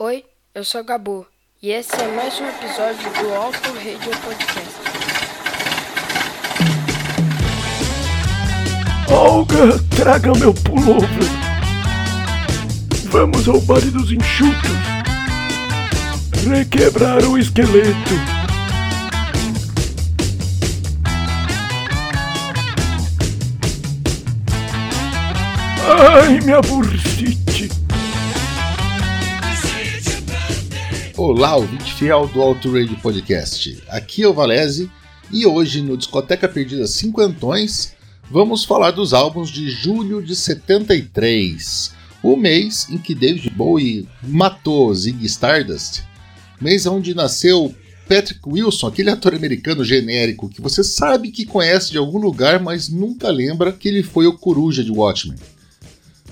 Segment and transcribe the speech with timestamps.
[0.00, 1.26] Oi, eu sou Gabu
[1.60, 4.78] e esse é mais um episódio do Alto Radio Podcast.
[9.10, 11.08] Olga, traga meu pullover.
[13.06, 14.70] Vamos ao baile dos enxutos.
[16.48, 18.14] Requebrar o esqueleto.
[25.88, 27.57] Ai, minha bursite.
[31.30, 33.82] Olá, ouvinte fiel do Alto Radio Podcast.
[33.88, 34.90] Aqui é o Valese
[35.30, 37.92] e hoje no Discoteca Perdida Cinquentões
[38.30, 44.94] vamos falar dos álbuns de julho de 73, o mês em que David Bowie matou
[44.94, 46.00] Ziggy Stardust,
[46.58, 47.74] mês onde nasceu
[48.08, 52.88] Patrick Wilson, aquele ator americano genérico que você sabe que conhece de algum lugar, mas
[52.88, 55.36] nunca lembra que ele foi o coruja de Watchmen.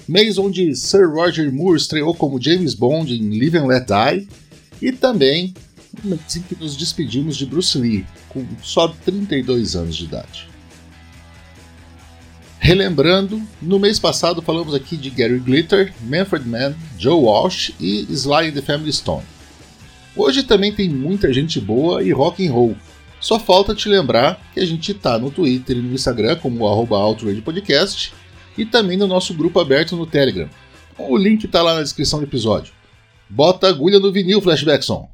[0.09, 4.46] Mês onde Sir Roger Moore estreou como James Bond em Live and Let Die
[4.81, 5.55] e também
[6.25, 10.49] assim que nos despedimos de Bruce Lee, com só 32 anos de idade.
[12.59, 18.49] Relembrando, no mês passado falamos aqui de Gary Glitter, Manfred Mann, Joe Walsh e Sly
[18.49, 19.25] and the Family Stone.
[20.17, 22.77] Hoje também tem muita gente boa e rock and roll.
[23.21, 26.97] Só falta te lembrar que a gente está no Twitter e no Instagram como arroba
[27.45, 28.13] Podcast
[28.57, 30.49] e também no nosso grupo aberto no Telegram.
[30.99, 32.73] O link está lá na descrição do episódio.
[33.29, 35.09] Bota agulha no vinil, Flashbackson.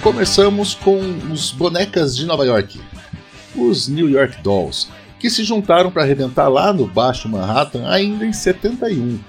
[0.00, 0.98] Começamos com
[1.32, 2.80] os bonecas de Nova York,
[3.54, 4.88] os New York Dolls,
[5.20, 9.20] que se juntaram para arrebentar lá no Baixo Manhattan ainda em 71.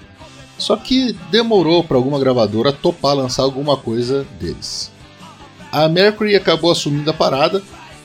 [0.56, 4.90] Só que demorou para alguma gravadora topar lançar alguma coisa deles.
[5.70, 7.62] A Mercury acabou assumindo a parada,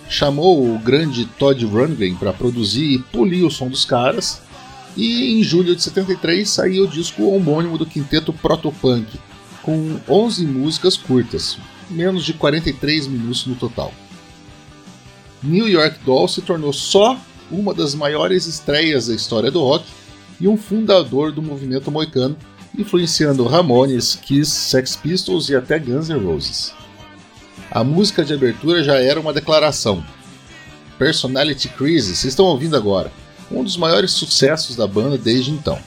[0.10, 4.42] chamou o grande Todd Rundgren para produzir e polir o som dos caras,
[4.96, 9.18] e em julho de 73 saiu o disco homônimo do quinteto Protopunk,
[9.62, 11.58] com 11 músicas curtas,
[11.90, 13.94] menos de 43 minutos no total.
[15.44, 17.18] New York Doll se tornou só
[17.52, 19.86] uma das maiores estreias da história do rock
[20.40, 22.38] e um fundador do movimento moicano,
[22.78, 26.74] influenciando Ramones, Kiss, Sex Pistols e até Guns N' Roses.
[27.72, 30.04] A música de abertura já era uma declaração.
[30.98, 33.12] Personality Crisis, vocês estão ouvindo agora,
[33.52, 35.80] um dos maiores sucessos da banda desde então.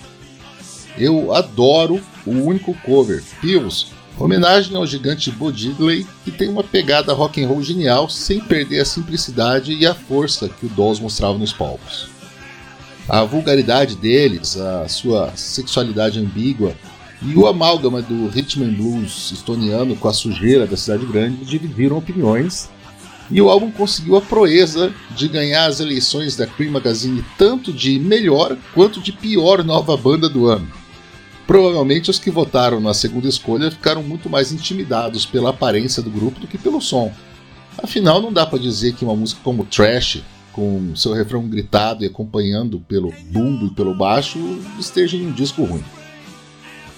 [0.96, 3.86] Eu adoro o único cover, Pills,
[4.20, 8.80] Homenagem ao gigante Bo Diddley, que tem uma pegada rock and roll genial sem perder
[8.80, 12.06] a simplicidade e a força que o Dolls mostrava nos palcos.
[13.08, 16.74] A vulgaridade deles, a sua sexualidade ambígua
[17.22, 21.96] e o amálgama do rhythm and blues estoniano com a sujeira da cidade grande dividiram
[21.96, 22.68] opiniões,
[23.30, 27.98] e o álbum conseguiu a proeza de ganhar as eleições da Cream Magazine tanto de
[27.98, 30.79] melhor quanto de pior nova banda do ano.
[31.50, 36.38] Provavelmente os que votaram na segunda escolha ficaram muito mais intimidados pela aparência do grupo
[36.38, 37.12] do que pelo som.
[37.82, 40.22] Afinal, não dá para dizer que uma música como Trash,
[40.52, 44.38] com seu refrão gritado e acompanhando pelo bumbo e pelo baixo,
[44.78, 45.82] esteja em um disco ruim.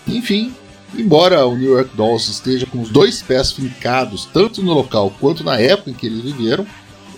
[0.06, 0.54] Enfim,
[0.94, 5.42] embora o New York Dolls esteja com os dois pés fincados tanto no local quanto
[5.42, 6.66] na época em que eles viveram,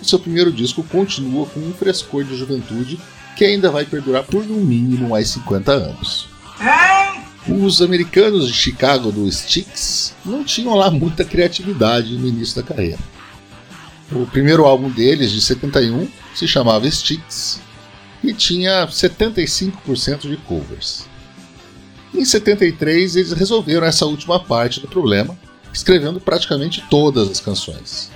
[0.01, 2.97] o seu primeiro disco continua com um frescor de juventude
[3.35, 6.29] que ainda vai perdurar por no mínimo mais 50 anos.
[7.47, 12.97] Os americanos de Chicago do Styx não tinham lá muita criatividade no início da carreira.
[14.11, 17.59] O primeiro álbum deles, de 71, se chamava Styx
[18.23, 21.05] e tinha 75% de covers.
[22.13, 25.37] Em 73, eles resolveram essa última parte do problema,
[25.71, 28.09] escrevendo praticamente todas as canções.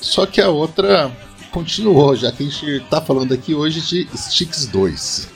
[0.00, 1.10] Só que a outra
[1.50, 5.33] continuou, já que a gente está falando aqui hoje de Styx 2.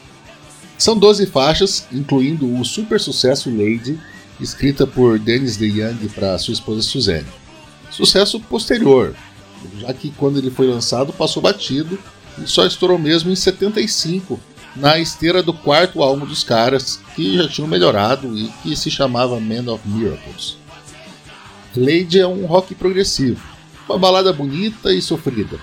[0.78, 3.98] São 12 faixas, incluindo o super sucesso Lady,
[4.40, 7.26] escrita por Dennis DeYoung para sua esposa Suzanne.
[7.90, 9.12] Sucesso posterior,
[9.80, 11.98] já que quando ele foi lançado passou batido
[12.40, 14.38] e só estourou mesmo em 75,
[14.76, 19.40] na esteira do quarto álbum dos caras, que já tinham melhorado e que se chamava
[19.40, 20.58] Man of Miracles.
[21.76, 23.42] Lady é um rock progressivo,
[23.88, 25.58] uma balada bonita e sofrida,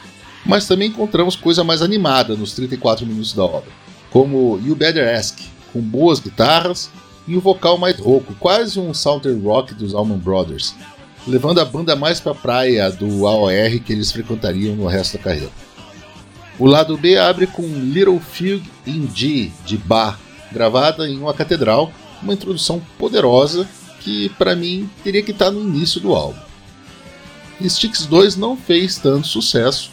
[0.45, 3.84] mas também encontramos coisa mais animada nos 34 minutos da obra
[4.15, 5.39] como You Better Ask,
[5.73, 6.89] com boas guitarras
[7.27, 10.73] e um vocal mais rouco, quase um southern rock dos Allman Brothers,
[11.27, 15.23] levando a banda mais para a praia do AOR que eles frequentariam no resto da
[15.25, 15.51] carreira.
[16.57, 20.17] O lado B abre com Little Fugue in G, de Bach,
[20.49, 21.91] gravada em uma catedral,
[22.23, 23.67] uma introdução poderosa
[23.99, 26.39] que, para mim, teria que estar no início do álbum.
[27.61, 29.91] Sticks 2 não fez tanto sucesso,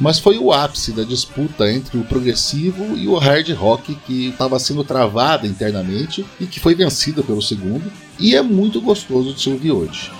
[0.00, 4.58] mas foi o ápice da disputa entre o progressivo e o hard rock que estava
[4.58, 9.50] sendo travada internamente e que foi vencida pelo segundo, e é muito gostoso de se
[9.50, 10.10] ouvir hoje.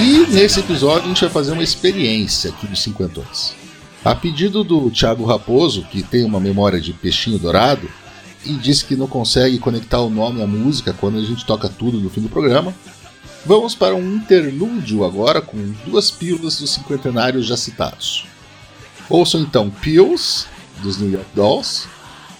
[0.00, 3.54] E nesse episódio a gente vai fazer uma experiência aqui dos cinquentões.
[4.04, 7.88] A pedido do Thiago Raposo, que tem uma memória de peixinho dourado,
[8.44, 12.00] e disse que não consegue conectar o nome à música quando a gente toca tudo
[12.00, 12.74] no fim do programa,
[13.44, 18.26] vamos para um interlúdio agora com duas pílulas dos cinquentenários já citados.
[19.08, 20.46] Ouçam então Pills,
[20.82, 21.86] dos New York Dolls,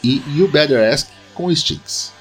[0.02, 2.12] e You Better Ask com Sticks.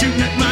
[0.00, 0.49] shooting at my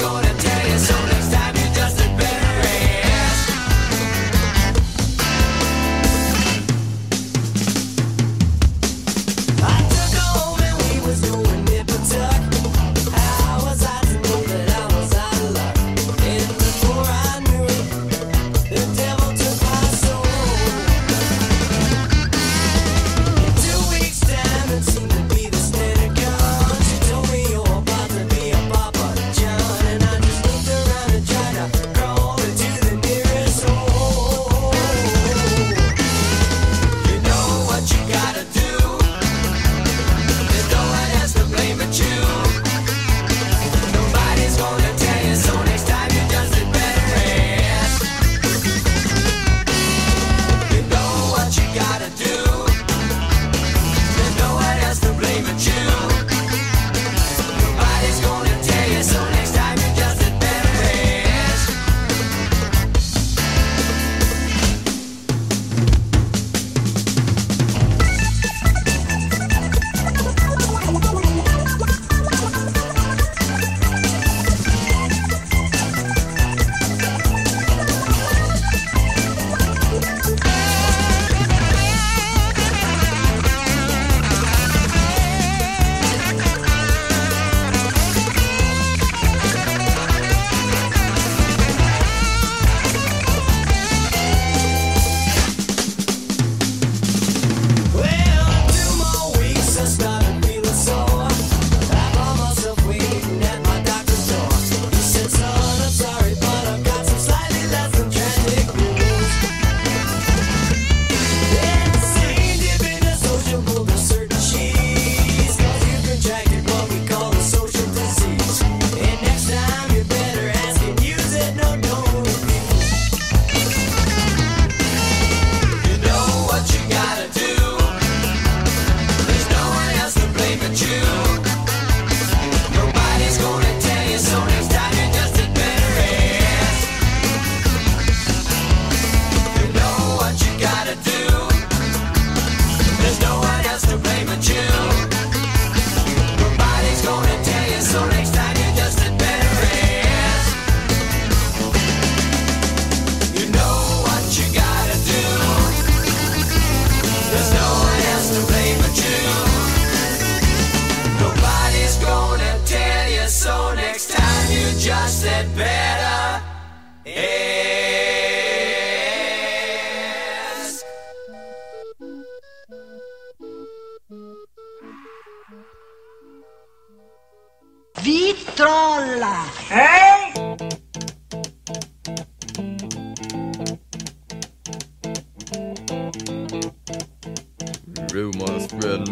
[0.00, 0.49] gonna take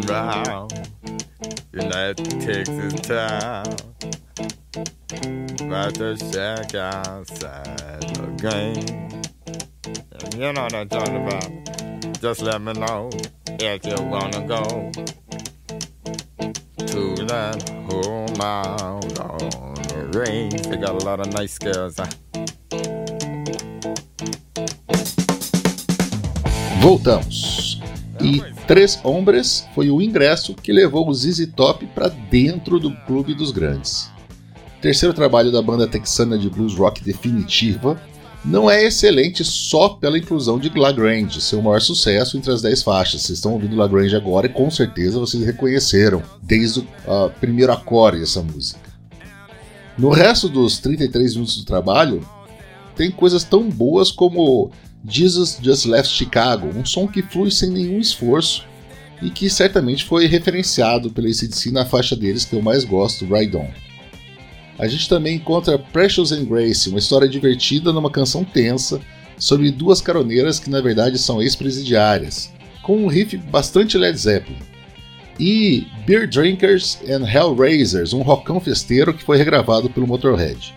[0.09, 0.73] round
[1.73, 3.65] in that Texas town.
[5.61, 9.21] About to shack outside the game.
[10.33, 12.21] You know what I'm talking about.
[12.21, 13.09] Just let me know
[13.59, 14.91] if you wanna go
[16.87, 20.63] to that home out on the range.
[20.63, 21.97] They got a lot of nice girls.
[21.97, 22.07] Huh?
[26.81, 27.81] Voltamos.
[28.21, 33.33] E Três Hombres foi o ingresso que levou o ZZ Top para dentro do Clube
[33.33, 34.11] dos Grandes.
[34.79, 37.99] Terceiro trabalho da banda texana de blues rock definitiva,
[38.45, 43.23] não é excelente só pela inclusão de Lagrange, seu maior sucesso entre as 10 faixas.
[43.23, 48.21] Vocês estão ouvindo Lagrange agora e com certeza vocês reconheceram desde o uh, primeiro acorde
[48.21, 48.87] essa música.
[49.97, 52.21] No resto dos 33 minutos do trabalho,
[52.95, 54.69] tem coisas tão boas como
[55.07, 58.65] Jesus Just Left Chicago, um som que flui sem nenhum esforço
[59.21, 63.57] e que certamente foi referenciado pela ACDC na faixa deles que eu mais gosto, Ride
[63.57, 63.69] On.
[64.77, 69.01] A gente também encontra Precious and Grace, uma história divertida numa canção tensa
[69.37, 72.51] sobre duas caroneiras que na verdade são ex-presidiárias,
[72.81, 74.59] com um riff bastante Led Zeppelin.
[75.39, 80.73] E Beer Drinkers and Hellraisers, um rockão festeiro que foi regravado pelo Motorhead.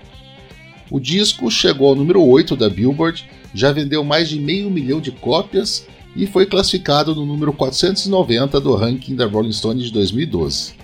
[0.93, 5.11] O disco chegou ao número 8 da Billboard, já vendeu mais de meio milhão de
[5.11, 10.75] cópias e foi classificado no número 490 do ranking da Rolling Stone de 2012.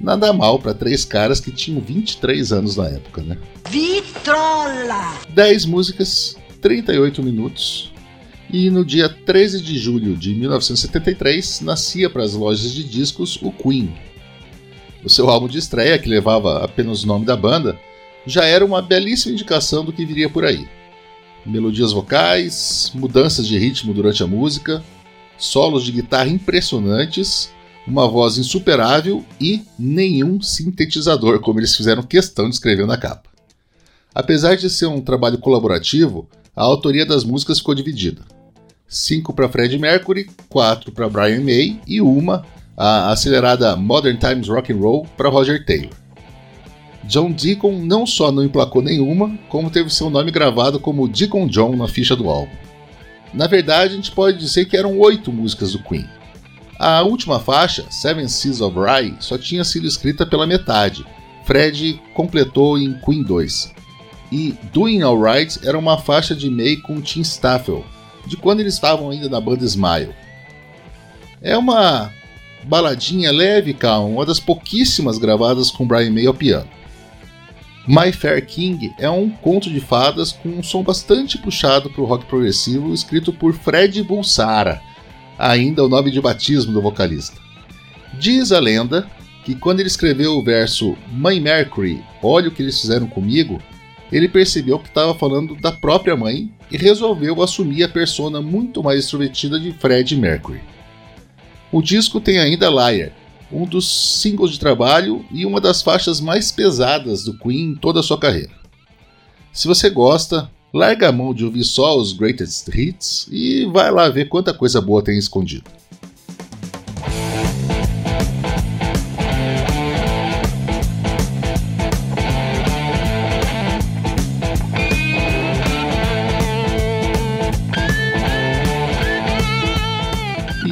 [0.00, 3.36] Nada mal para três caras que tinham 23 anos na época, né?
[3.68, 5.18] Vitrola!
[5.30, 7.92] 10 músicas, 38 minutos.
[8.48, 13.50] E no dia 13 de julho de 1973 nascia para as lojas de discos o
[13.50, 13.92] Queen.
[15.02, 17.76] O seu álbum de estreia, que levava apenas o nome da banda,
[18.26, 20.68] já era uma belíssima indicação do que viria por aí.
[21.44, 24.82] Melodias vocais, mudanças de ritmo durante a música,
[25.38, 27.54] solos de guitarra impressionantes
[27.86, 33.30] uma voz insuperável e nenhum sintetizador, como eles fizeram questão de escrever na capa.
[34.14, 38.22] Apesar de ser um trabalho colaborativo, a autoria das músicas ficou dividida.
[38.88, 42.44] Cinco para Fred Mercury, quatro para Brian May e uma,
[42.76, 45.90] a acelerada Modern Times Rock and Roll, para Roger Taylor.
[47.06, 51.76] John Deacon não só não emplacou nenhuma, como teve seu nome gravado como Deacon John
[51.76, 52.52] na ficha do álbum.
[53.32, 56.06] Na verdade, a gente pode dizer que eram oito músicas do Queen,
[56.78, 61.06] a última faixa, Seven Seas of Rye, só tinha sido escrita pela metade.
[61.44, 63.72] Fred completou em Queen 2.
[64.30, 67.84] E Doing Alright era uma faixa de May com Tim Staffel,
[68.26, 70.14] de quando eles estavam ainda na banda Smile.
[71.40, 72.12] É uma
[72.64, 76.68] baladinha leve e calma, uma das pouquíssimas gravadas com Brian May ao piano.
[77.88, 82.04] My Fair King é um conto de fadas com um som bastante puxado para o
[82.04, 84.82] rock progressivo, escrito por Fred Bulsara,
[85.38, 87.40] ainda o nome de batismo do vocalista.
[88.18, 89.08] Diz a lenda
[89.44, 93.62] que quando ele escreveu o verso Mãe Mercury, olha o que eles fizeram comigo,
[94.10, 98.98] ele percebeu que estava falando da própria mãe e resolveu assumir a persona muito mais
[98.98, 100.60] extrovertida de Fred Mercury.
[101.70, 103.12] O disco tem ainda Liar,
[103.50, 108.00] um dos singles de trabalho e uma das faixas mais pesadas do Queen em toda
[108.00, 108.50] a sua carreira.
[109.52, 114.08] Se você gosta, larga a mão de ouvir só os greatest hits e vai lá
[114.08, 115.64] ver quanta coisa boa tem escondido.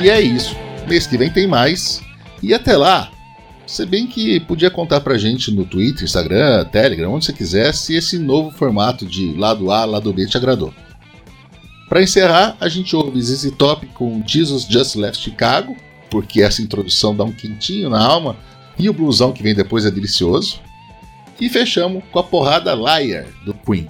[0.05, 0.55] E é isso.
[0.87, 2.04] Mês que vem tem mais.
[2.45, 3.11] E até lá,
[3.67, 7.97] se bem que podia contar pra gente no Twitter, Instagram, Telegram, onde você quiser, se
[7.97, 10.73] esse novo formato de lado A, lado B te agradou.
[11.89, 15.75] Para encerrar, a gente ouve ZZ Top com Jesus Just Left Chicago,
[16.11, 18.37] porque essa introdução dá um quentinho na alma
[18.79, 20.61] e o blusão que vem depois é delicioso.
[21.41, 23.89] E fechamos com a porrada Liar do Queen.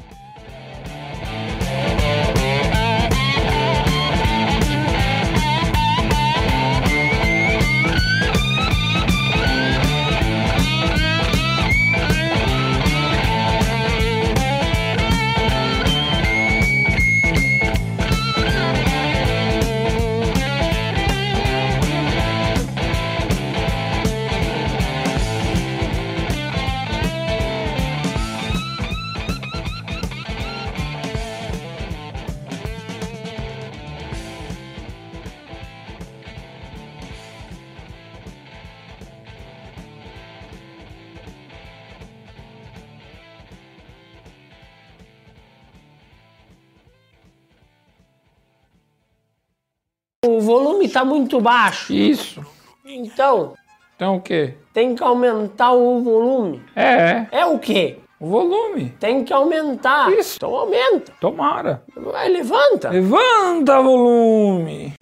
[50.26, 51.92] O volume tá muito baixo.
[51.92, 52.40] Isso.
[52.84, 53.52] Então,
[53.96, 54.54] Então o quê?
[54.72, 56.62] tem que aumentar o volume.
[56.74, 57.98] É, É o quê?
[58.18, 58.94] o volume.
[58.98, 60.10] Tem que aumentar.
[60.12, 60.36] Isso.
[60.36, 61.12] Então aumenta.
[61.20, 61.82] Tomara.
[61.94, 62.88] Vai, levanta.
[62.90, 64.94] Levanta volume.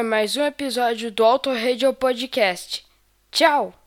[0.00, 2.86] Foi mais um episódio do Auto Radio Podcast.
[3.30, 3.74] Tchau!